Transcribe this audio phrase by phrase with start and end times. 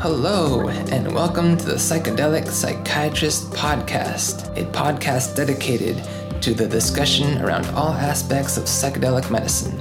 [0.00, 6.00] Hello, and welcome to the Psychedelic Psychiatrist Podcast, a podcast dedicated
[6.40, 9.76] to the discussion around all aspects of psychedelic medicine.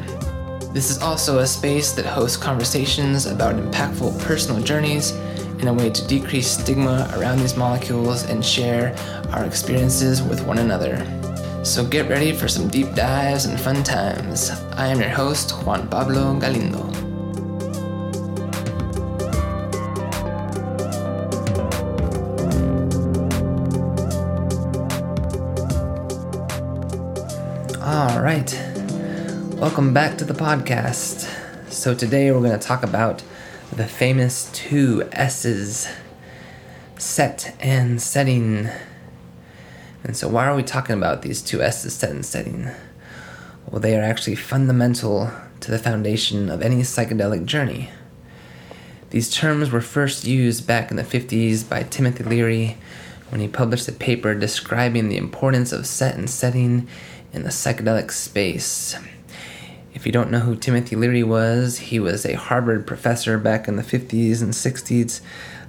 [0.74, 5.12] This is also a space that hosts conversations about impactful personal journeys
[5.60, 8.96] in a way to decrease stigma around these molecules and share
[9.34, 10.98] our experiences with one another.
[11.64, 14.50] So get ready for some deep dives and fun times.
[14.78, 17.07] I am your host, Juan Pablo Galindo.
[28.38, 31.28] Right, welcome back to the podcast.
[31.72, 33.24] So, today we're going to talk about
[33.72, 35.88] the famous two S's
[37.00, 38.70] set and setting.
[40.04, 42.70] And so, why are we talking about these two S's, set and setting?
[43.66, 47.90] Well, they are actually fundamental to the foundation of any psychedelic journey.
[49.10, 52.78] These terms were first used back in the 50s by Timothy Leary
[53.30, 56.88] when he published a paper describing the importance of set and setting
[57.34, 58.98] in the psychedelic space.
[59.94, 63.76] If you don't know who Timothy Leary was, he was a Harvard professor back in
[63.78, 65.22] the 50s and 60s,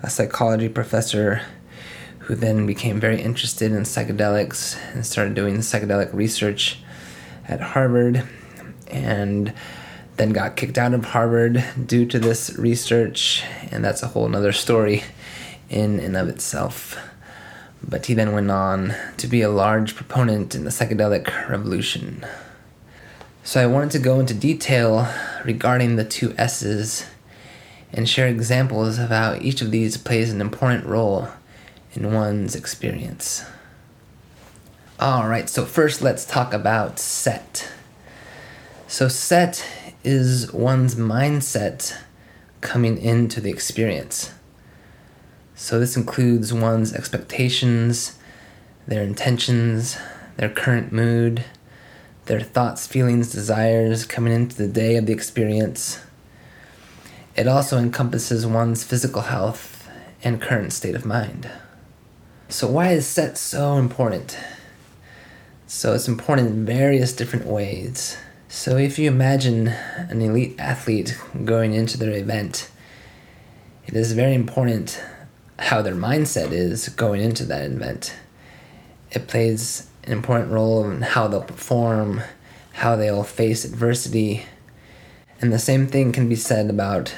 [0.03, 1.43] a psychology professor
[2.19, 6.79] who then became very interested in psychedelics and started doing psychedelic research
[7.47, 8.23] at Harvard
[8.89, 9.55] and
[10.17, 14.53] then got kicked out of Harvard due to this research, and that's a whole nother
[14.53, 15.05] story
[15.71, 16.99] in and of itself.
[17.83, 22.27] But he then went on to be a large proponent in the psychedelic revolution.
[23.45, 25.09] So I wanted to go into detail
[25.45, 27.07] regarding the two S's
[27.93, 31.29] and share examples of how each of these plays an important role
[31.95, 33.45] in one's experience.
[35.01, 37.71] Alright, so first let's talk about set.
[38.89, 39.65] So, set
[40.03, 41.97] is one's mindset
[42.61, 44.33] coming into the experience.
[45.61, 48.17] So, this includes one's expectations,
[48.87, 49.99] their intentions,
[50.37, 51.45] their current mood
[52.29, 55.99] their thoughts, feelings, desires coming into the day of the experience.
[57.35, 59.89] It also encompasses one's physical health
[60.23, 61.51] and current state of mind.
[62.51, 64.39] So, why is set so important?
[65.67, 68.19] So, it's important in various different ways.
[68.49, 72.71] So, if you imagine an elite athlete going into their event,
[73.87, 75.03] it is very important
[75.59, 78.15] how their mindset is going into that event.
[79.11, 82.23] It plays an important role in how they'll perform,
[82.75, 84.45] how they'll face adversity.
[85.41, 87.15] And the same thing can be said about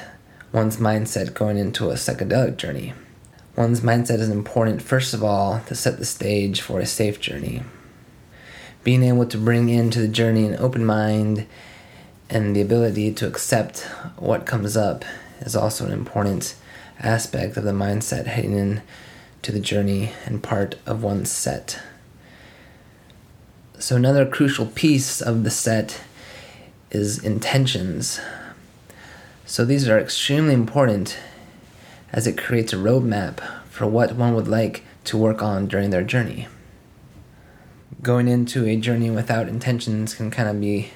[0.51, 2.93] one's mindset going into a psychedelic journey.
[3.55, 7.63] One's mindset is important, first of all, to set the stage for a safe journey.
[8.83, 11.45] Being able to bring into the journey an open mind
[12.29, 13.81] and the ability to accept
[14.17, 15.05] what comes up
[15.41, 16.55] is also an important
[17.01, 18.81] aspect of the mindset heading in
[19.41, 21.81] to the journey and part of one's set.
[23.79, 26.01] So, another crucial piece of the set
[26.91, 28.19] is intentions.
[29.45, 31.17] So, these are extremely important
[32.13, 33.39] as it creates a roadmap
[33.69, 36.47] for what one would like to work on during their journey.
[38.03, 40.91] Going into a journey without intentions can kind of be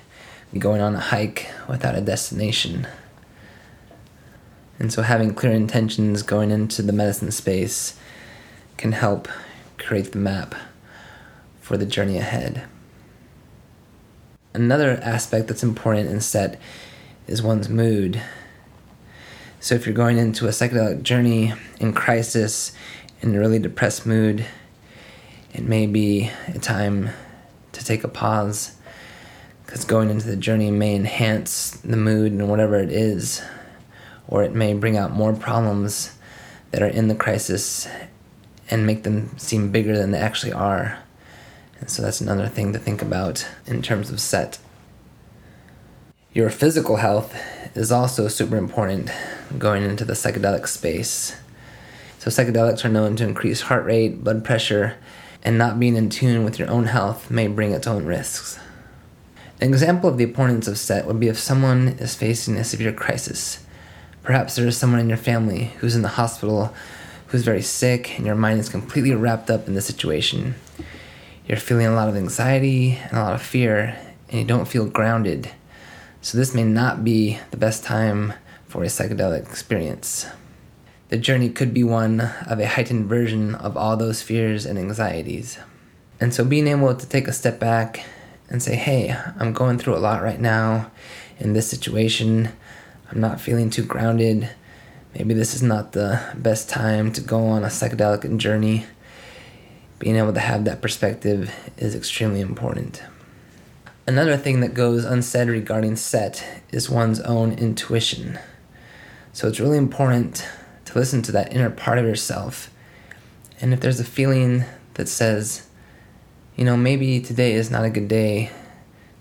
[0.57, 2.87] going on a hike without a destination.
[4.77, 7.97] And so, having clear intentions going into the medicine space
[8.77, 9.27] can help
[9.77, 10.55] create the map
[11.61, 12.67] for the journey ahead.
[14.53, 16.59] Another aspect that's important in set
[17.27, 18.21] is one's mood.
[19.59, 22.71] So if you're going into a psychedelic journey in crisis,
[23.21, 24.45] in a really depressed mood,
[25.53, 27.09] it may be a time
[27.71, 28.75] to take a pause
[29.65, 33.41] because going into the journey may enhance the mood and whatever it is,
[34.27, 36.17] or it may bring out more problems
[36.71, 37.87] that are in the crisis
[38.69, 40.99] and make them seem bigger than they actually are.
[41.79, 44.57] And so that's another thing to think about in terms of set.
[46.33, 47.35] Your physical health
[47.75, 49.09] is also super important
[49.57, 51.35] going into the psychedelic space.
[52.19, 54.95] So, psychedelics are known to increase heart rate, blood pressure,
[55.43, 58.59] and not being in tune with your own health may bring its own risks.
[59.61, 62.91] An example of the importance of set would be if someone is facing a severe
[62.91, 63.64] crisis.
[64.25, 66.73] Perhaps there is someone in your family who's in the hospital
[67.27, 70.55] who's very sick, and your mind is completely wrapped up in the situation
[71.47, 73.95] you're feeling a lot of anxiety and a lot of fear,
[74.29, 75.51] and you don't feel grounded.
[76.21, 78.33] So, this may not be the best time
[78.67, 80.25] for a psychedelic experience.
[81.09, 85.59] The journey could be one of a heightened version of all those fears and anxieties.
[86.19, 88.03] And so, being able to take a step back
[88.49, 90.89] and say, hey, I'm going through a lot right now
[91.37, 92.49] in this situation,
[93.11, 94.49] I'm not feeling too grounded.
[95.13, 98.85] maybe this is not the best time to go on a psychedelic journey.
[99.99, 103.03] Being able to have that perspective is extremely important.
[104.07, 108.37] Another thing that goes unsaid regarding set is one's own intuition.
[109.33, 110.47] So it's really important
[110.85, 112.71] to listen to that inner part of yourself.
[113.61, 114.65] And if there's a feeling
[114.95, 115.67] that says,
[116.55, 118.51] you know, maybe today is not a good day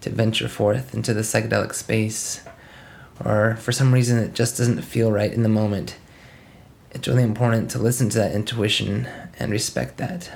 [0.03, 2.43] to venture forth into the psychedelic space,
[3.23, 5.97] or for some reason it just doesn't feel right in the moment,
[6.91, 9.09] it's really important to listen to that intuition
[9.39, 10.31] and respect that.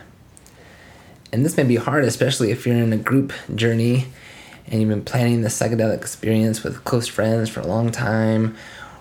[1.33, 4.07] And this may be hard, especially if you're in a group journey
[4.67, 8.57] and you've been planning the psychedelic experience with close friends for a long time,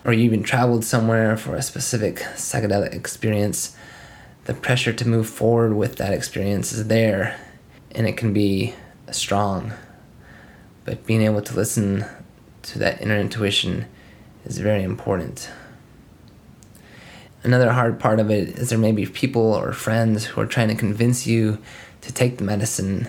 [0.05, 3.75] or you've even traveled somewhere for a specific psychedelic experience,
[4.45, 7.37] the pressure to move forward with that experience is there
[7.91, 8.73] and it can be
[9.11, 9.73] strong.
[10.85, 12.05] But being able to listen
[12.67, 13.85] to that inner intuition
[14.45, 15.49] is very important.
[17.43, 20.67] Another hard part of it is there may be people or friends who are trying
[20.67, 21.59] to convince you
[22.01, 23.07] to take the medicine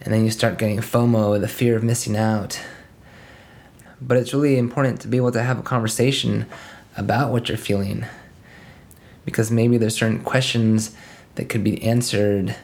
[0.00, 2.60] and then you start getting FOMO, the fear of missing out.
[4.00, 6.46] But it's really important to be able to have a conversation
[6.96, 8.04] about what you're feeling
[9.24, 10.94] because maybe there's certain questions
[11.36, 12.56] that could be answered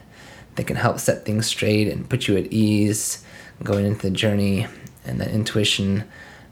[0.55, 3.23] that can help set things straight and put you at ease
[3.63, 4.67] going into the journey
[5.05, 6.03] and that intuition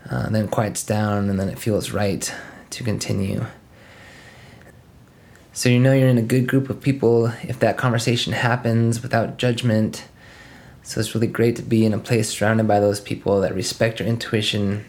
[0.10, 2.34] uh, then quiets down and then it feels right
[2.69, 3.46] to continue
[5.54, 9.38] so you know you're in a good group of people if that conversation happens without
[9.38, 10.06] judgment
[10.84, 14.00] so it's really great to be in a place surrounded by those people that respect
[14.00, 14.86] your intuition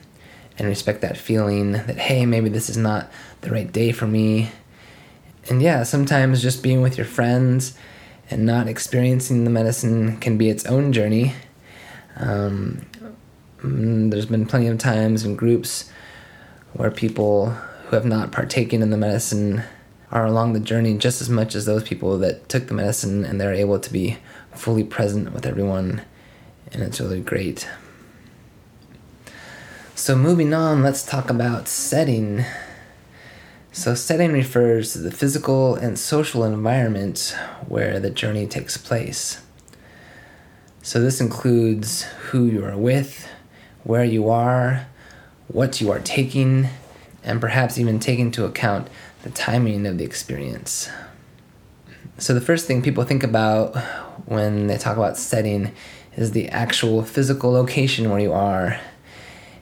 [0.61, 3.11] and respect that feeling that, hey, maybe this is not
[3.41, 4.51] the right day for me.
[5.49, 7.75] And yeah, sometimes just being with your friends
[8.31, 11.35] and not experiencing the medicine can be its own journey.
[12.17, 12.87] Um,
[13.62, 15.91] Mm, there's been plenty of times in groups
[16.73, 17.51] where people
[17.87, 19.62] who have not partaken in the medicine
[20.11, 23.41] are along the journey just as much as those people that took the medicine and
[23.41, 24.17] they're able to be
[24.55, 26.03] fully present with everyone,
[26.73, 27.69] and it's really great.
[29.95, 32.45] So, moving on, let's talk about setting.
[33.73, 37.37] So, setting refers to the physical and social environment
[37.69, 39.43] where the journey takes place.
[40.83, 43.29] So, this includes who you are with,
[43.85, 44.87] where you are,
[45.49, 46.69] what you are taking,
[47.23, 48.88] and perhaps even take into account
[49.23, 50.88] the timing of the experience.
[52.19, 53.77] So, the first thing people think about
[54.27, 55.73] when they talk about setting
[56.17, 58.79] is the actual physical location where you are.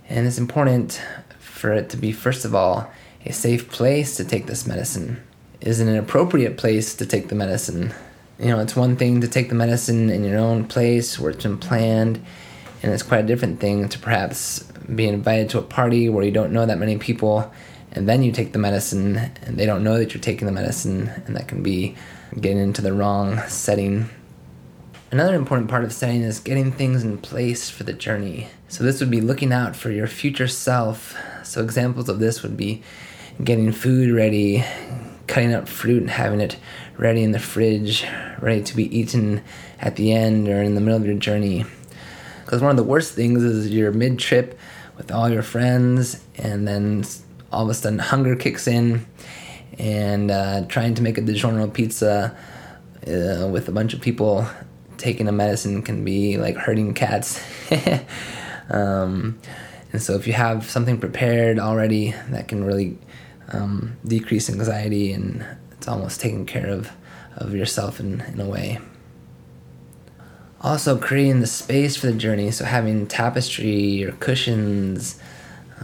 [0.08, 1.00] And it's important
[1.38, 2.90] for it to be, first of all,
[3.24, 5.22] a safe place to take this medicine.
[5.60, 7.92] Is it an appropriate place to take the medicine?
[8.38, 11.42] You know, it's one thing to take the medicine in your own place where it's
[11.42, 12.24] been planned,
[12.82, 14.62] and it's quite a different thing to perhaps
[14.94, 17.52] be invited to a party where you don't know that many people,
[17.92, 21.10] and then you take the medicine, and they don't know that you're taking the medicine,
[21.26, 21.96] and that can be
[22.40, 24.08] getting into the wrong setting
[25.10, 28.48] Another important part of setting is getting things in place for the journey.
[28.68, 31.16] So, this would be looking out for your future self.
[31.42, 32.82] So, examples of this would be
[33.42, 34.62] getting food ready,
[35.26, 36.58] cutting up fruit and having it
[36.98, 38.06] ready in the fridge,
[38.42, 39.42] ready to be eaten
[39.80, 41.64] at the end or in the middle of your journey.
[42.48, 44.58] Because one of the worst things is you're mid trip
[44.96, 47.04] with all your friends, and then
[47.52, 49.04] all of a sudden hunger kicks in,
[49.78, 52.34] and uh, trying to make a DiGiorno pizza
[53.06, 54.48] uh, with a bunch of people
[54.96, 57.38] taking a medicine can be like hurting cats.
[58.70, 59.38] um,
[59.92, 62.96] and so if you have something prepared already, that can really
[63.52, 66.90] um, decrease anxiety and it's almost taking care of,
[67.36, 68.78] of yourself in, in a way.
[70.60, 75.18] Also, creating the space for the journey, so having tapestry or cushions,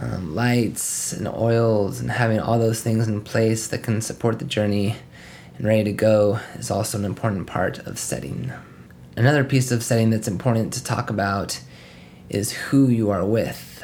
[0.01, 4.45] um, lights and oils, and having all those things in place that can support the
[4.45, 4.97] journey
[5.57, 8.51] and ready to go is also an important part of setting.
[9.15, 11.61] Another piece of setting that's important to talk about
[12.29, 13.81] is who you are with.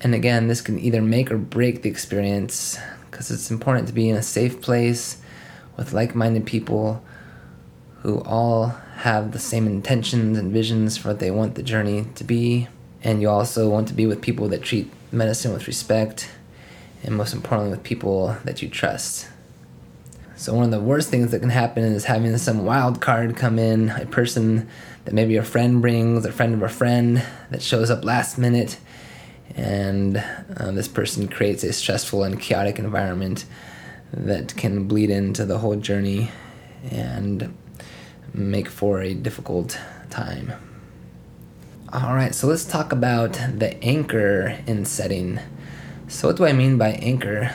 [0.00, 2.78] And again, this can either make or break the experience
[3.10, 5.20] because it's important to be in a safe place
[5.76, 7.02] with like minded people
[8.02, 12.24] who all have the same intentions and visions for what they want the journey to
[12.24, 12.68] be.
[13.02, 16.30] And you also want to be with people that treat medicine with respect,
[17.02, 19.28] and most importantly, with people that you trust.
[20.36, 23.58] So one of the worst things that can happen is having some wild card come
[23.58, 24.68] in, a person
[25.04, 28.78] that maybe a friend brings, a friend of a friend that shows up last minute,
[29.54, 30.16] and
[30.56, 33.44] uh, this person creates a stressful and chaotic environment
[34.12, 36.30] that can bleed into the whole journey
[36.90, 37.56] and
[38.34, 39.78] make for a difficult
[40.10, 40.52] time.
[41.92, 45.38] All right, so let's talk about the anchor in setting.
[46.08, 47.54] So, what do I mean by anchor?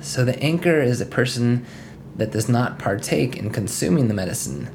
[0.00, 1.66] So the anchor is a person
[2.16, 4.68] that does not partake in consuming the medicine.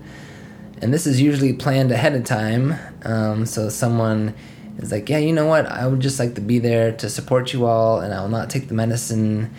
[0.82, 2.76] And this is usually planned ahead of time.
[3.04, 4.36] Um, so someone
[4.78, 5.66] is like, yeah, you know what?
[5.66, 8.50] I would just like to be there to support you all, and I will not
[8.50, 9.54] take the medicine.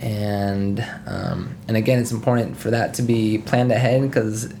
[0.00, 4.52] And um, and again, it's important for that to be planned ahead because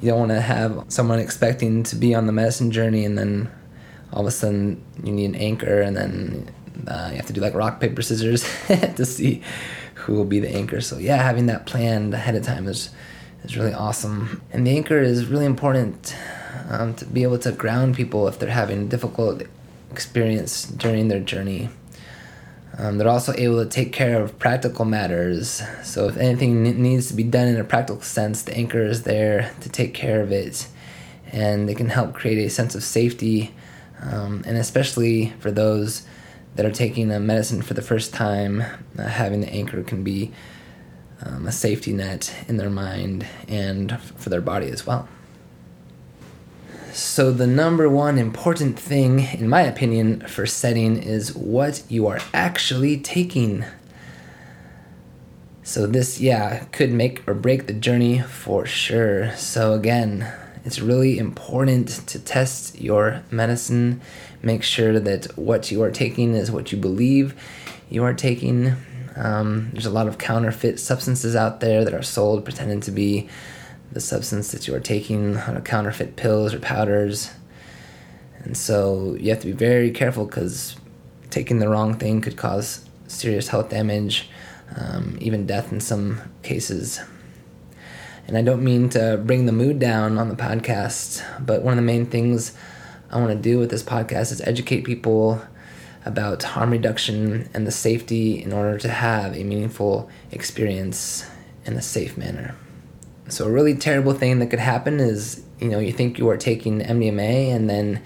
[0.00, 3.50] you don't want to have someone expecting to be on the medicine journey and then
[4.12, 6.50] all of a sudden you need an anchor and then
[6.88, 8.42] uh, you have to do like rock paper scissors
[8.96, 9.42] to see
[9.94, 10.80] who will be the anchor.
[10.80, 12.90] So yeah, having that planned ahead of time is
[13.44, 14.42] is really awesome.
[14.52, 16.14] And the anchor is really important
[16.68, 19.42] um, to be able to ground people if they're having a difficult
[19.90, 21.68] experience during their journey.
[22.80, 25.62] Um, they're also able to take care of practical matters.
[25.84, 29.52] So if anything needs to be done in a practical sense, the anchor is there
[29.60, 30.66] to take care of it,
[31.30, 33.54] and they can help create a sense of safety.
[34.00, 36.06] Um, and especially for those
[36.56, 38.62] that are taking a medicine for the first time,
[38.98, 40.32] uh, having the anchor can be
[41.22, 45.06] um, a safety net in their mind and for their body as well.
[46.92, 52.18] So, the number one important thing, in my opinion, for setting is what you are
[52.34, 53.64] actually taking.
[55.62, 59.34] So, this, yeah, could make or break the journey for sure.
[59.36, 60.32] So, again,
[60.64, 64.00] it's really important to test your medicine.
[64.42, 67.40] Make sure that what you are taking is what you believe
[67.88, 68.74] you are taking.
[69.14, 73.28] Um, there's a lot of counterfeit substances out there that are sold pretending to be
[73.92, 77.30] the substance that you are taking on counterfeit pills or powders.
[78.44, 80.76] And so you have to be very careful because
[81.30, 84.30] taking the wrong thing could cause serious health damage,
[84.76, 87.00] um, even death in some cases.
[88.26, 91.76] And I don't mean to bring the mood down on the podcast, but one of
[91.76, 92.52] the main things
[93.10, 95.42] I want to do with this podcast is educate people
[96.04, 101.28] about harm reduction and the safety in order to have a meaningful experience
[101.64, 102.54] in a safe manner.
[103.30, 106.36] So a really terrible thing that could happen is, you know, you think you are
[106.36, 108.02] taking MDMA and then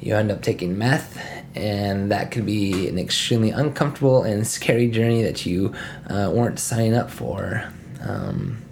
[0.00, 1.18] you end up taking meth,
[1.54, 5.74] and that could be an extremely uncomfortable and scary journey that you
[6.08, 7.72] uh, weren't signing up for.
[8.02, 8.62] Um,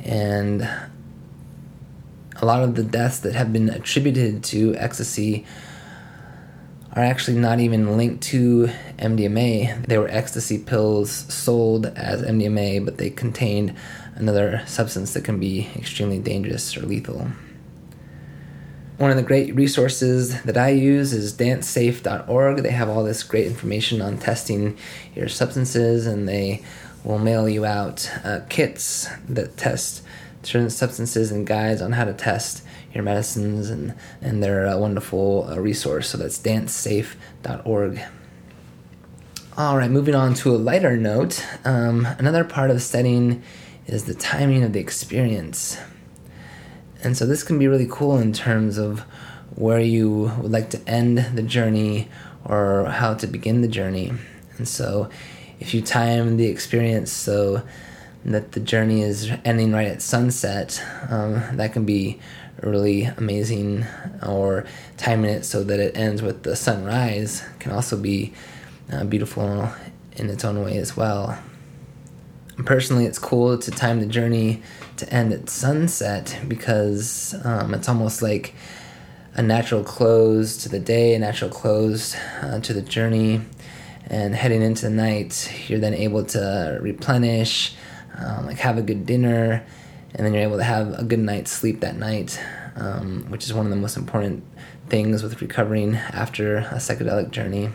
[0.00, 5.46] and a lot of the deaths that have been attributed to ecstasy
[6.96, 9.86] are actually not even linked to MDMA.
[9.86, 13.76] They were ecstasy pills sold as MDMA, but they contained
[14.14, 17.28] another substance that can be extremely dangerous or lethal.
[18.96, 22.62] One of the great resources that I use is dancesafe.org.
[22.62, 24.78] They have all this great information on testing
[25.14, 26.62] your substances, and they
[27.04, 30.02] will mail you out uh, kits that test
[30.42, 32.62] certain substances and guides on how to test
[32.96, 36.08] your medicines, and, and they're a wonderful uh, resource.
[36.08, 38.00] So that's dancesafe.org.
[39.56, 41.44] All right, moving on to a lighter note.
[41.64, 43.42] Um, another part of studying
[43.86, 45.78] is the timing of the experience.
[47.02, 49.00] And so this can be really cool in terms of
[49.54, 52.08] where you would like to end the journey
[52.44, 54.12] or how to begin the journey.
[54.58, 55.08] And so
[55.60, 57.62] if you time the experience so
[58.24, 62.18] that the journey is ending right at sunset, um, that can be
[62.62, 63.84] really amazing.
[64.26, 64.64] Or
[64.96, 68.32] timing it so that it ends with the sunrise can also be
[68.92, 69.68] uh, beautiful
[70.16, 71.38] in its own way as well
[72.64, 74.62] personally, it's cool to time the journey
[74.96, 78.54] to end at sunset because um, it's almost like
[79.34, 83.42] a natural close to the day, a natural close uh, to the journey.
[84.08, 87.74] And heading into the night, you're then able to replenish,
[88.16, 89.66] um, like have a good dinner,
[90.16, 92.40] and then you're able to have a good night's sleep that night,
[92.74, 94.42] um, which is one of the most important
[94.88, 97.70] things with recovering after a psychedelic journey.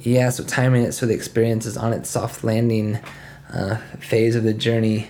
[0.00, 2.98] Yeah, so timing it so the experience is on its soft landing
[3.52, 5.08] uh, phase of the journey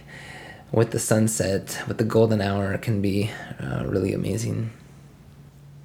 [0.72, 4.70] with the sunset, with the golden hour, can be uh, really amazing.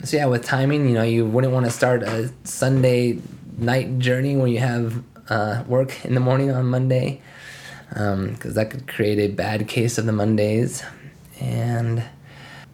[0.04, 3.20] So yeah, with timing, you know, you wouldn't want to start a Sunday
[3.58, 7.22] night journey when you have uh, work in the morning on Monday,
[7.94, 10.84] because um, that could create a bad case of the Mondays.
[11.40, 12.04] And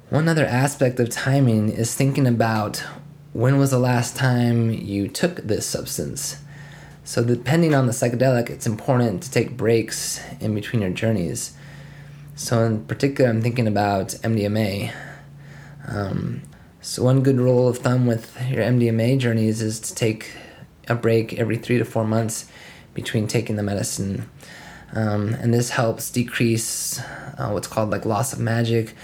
[0.09, 2.83] one other aspect of timing is thinking about
[3.33, 6.37] when was the last time you took this substance.
[7.03, 11.53] So, depending on the psychedelic, it's important to take breaks in between your journeys.
[12.35, 14.93] So, in particular, I'm thinking about MDMA.
[15.87, 16.43] Um,
[16.81, 20.31] so, one good rule of thumb with your MDMA journeys is to take
[20.87, 22.49] a break every three to four months
[22.93, 24.29] between taking the medicine.
[24.93, 26.99] Um, and this helps decrease
[27.37, 28.95] uh, what's called like loss of magic,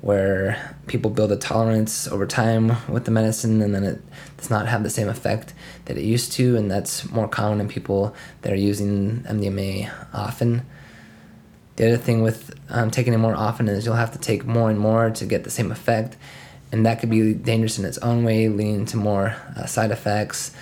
[0.00, 4.00] where people build a tolerance over time with the medicine and then it
[4.36, 5.52] does not have the same effect
[5.86, 10.62] that it used to, and that's more common in people that are using MDMA often.
[11.76, 14.70] The other thing with um, taking it more often is you'll have to take more
[14.70, 16.16] and more to get the same effect,
[16.72, 20.52] and that could be dangerous in its own way, leading to more uh, side effects.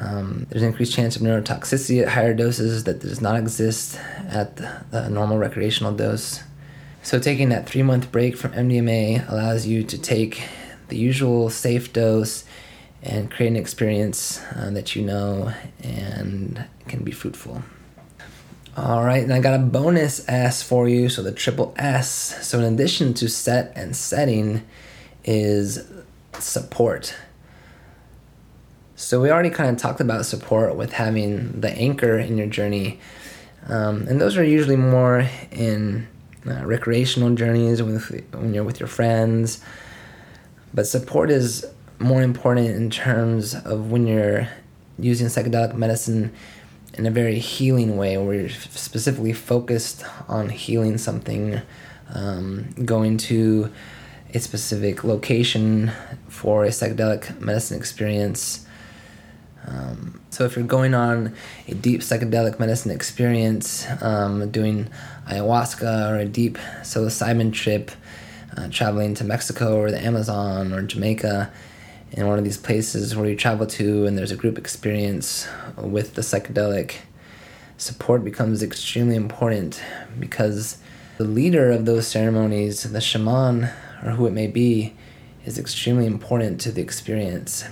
[0.00, 4.56] Um, there's an increased chance of neurotoxicity at higher doses that does not exist at
[4.56, 6.42] the, the normal recreational dose.
[7.02, 10.42] So, taking that three month break from MDMA allows you to take
[10.88, 12.44] the usual safe dose
[13.02, 15.52] and create an experience uh, that you know
[15.82, 17.62] and can be fruitful.
[18.76, 21.08] All right, and I got a bonus S for you.
[21.08, 22.46] So the triple S.
[22.46, 24.62] So in addition to set and setting,
[25.28, 25.84] is
[26.38, 27.14] support.
[28.98, 32.98] So we already kind of talked about support with having the anchor in your journey,
[33.68, 36.08] um, and those are usually more in
[36.44, 39.62] uh, recreational journeys with when you're with your friends.
[40.74, 41.64] But support is
[42.00, 44.48] more important in terms of when you're
[44.98, 46.32] using psychedelic medicine
[46.94, 51.62] in a very healing way, where you're specifically focused on healing something,
[52.12, 53.72] um, going to
[54.34, 55.92] a specific location
[56.26, 58.64] for a psychedelic medicine experience.
[59.68, 61.34] Um, so, if you're going on
[61.66, 64.88] a deep psychedelic medicine experience, um, doing
[65.26, 67.90] ayahuasca or a deep psilocybin trip,
[68.56, 71.52] uh, traveling to Mexico or the Amazon or Jamaica,
[72.12, 75.46] in one of these places where you travel to and there's a group experience
[75.76, 76.96] with the psychedelic,
[77.76, 79.80] support becomes extremely important
[80.18, 80.78] because
[81.18, 83.64] the leader of those ceremonies, the shaman
[84.04, 84.94] or who it may be,
[85.44, 87.64] is extremely important to the experience.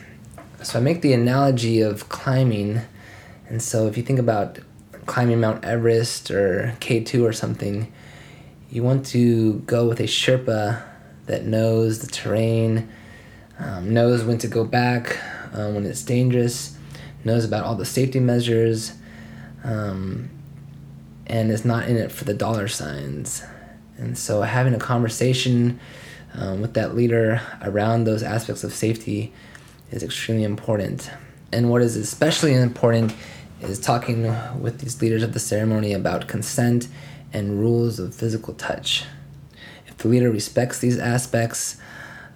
[0.63, 2.81] So I make the analogy of climbing,
[3.49, 4.59] and so if you think about
[5.05, 7.93] climbing Mount Everest or K2 or something,
[8.71, 10.83] you want to go with a Sherpa
[11.27, 12.89] that knows the terrain
[13.59, 15.19] um, knows when to go back
[15.53, 16.77] um, when it's dangerous,
[17.25, 18.93] knows about all the safety measures,
[19.65, 20.31] um,
[21.27, 23.43] and is not in it for the dollar signs.
[23.99, 25.81] And so, having a conversation
[26.35, 29.33] um, with that leader around those aspects of safety
[29.91, 31.11] is extremely important.
[31.53, 33.15] And what is especially important
[33.61, 34.25] is talking
[34.61, 36.89] with these leaders of the ceremony about consent
[37.33, 39.05] and rules of physical touch.
[39.87, 41.77] If the leader respects these aspects,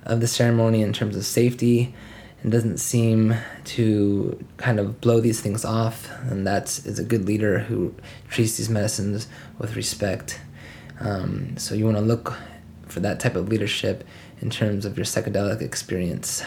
[0.04, 1.94] of the ceremony in terms of safety
[2.42, 3.34] and doesn't seem
[3.64, 6.10] to kind of blow these things off.
[6.30, 7.94] And that is a good leader who
[8.28, 10.40] treats these medicines with respect.
[11.00, 12.34] Um, so you want to look
[12.86, 14.04] for that type of leadership
[14.40, 16.42] in terms of your psychedelic experience.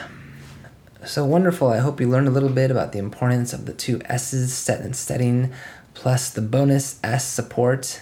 [1.06, 1.68] So wonderful.
[1.68, 4.80] I hope you learned a little bit about the importance of the two S's, set
[4.80, 5.52] and setting,
[5.94, 8.02] plus the bonus S support.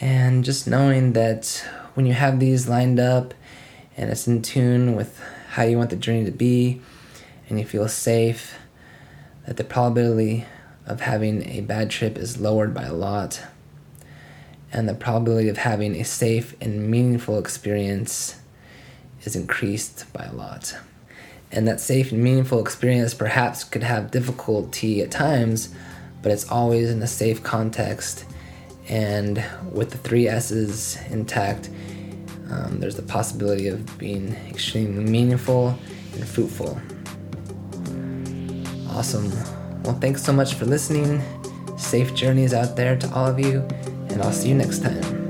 [0.00, 3.32] And just knowing that when you have these lined up,
[3.96, 6.80] and it's in tune with how you want the journey to be
[7.48, 8.58] and you feel safe,
[9.46, 10.46] that the probability
[10.86, 13.40] of having a bad trip is lowered by a lot.
[14.72, 18.40] And the probability of having a safe and meaningful experience
[19.22, 20.76] is increased by a lot.
[21.52, 25.72] And that safe and meaningful experience perhaps could have difficulty at times,
[26.22, 28.24] but it's always in a safe context.
[28.88, 31.70] And with the three S's intact,
[32.50, 35.78] um, there's the possibility of being extremely meaningful
[36.14, 36.80] and fruitful.
[38.90, 39.30] Awesome.
[39.82, 41.22] Well, thanks so much for listening.
[41.76, 43.60] Safe journeys out there to all of you,
[44.08, 45.23] and I'll see you next time.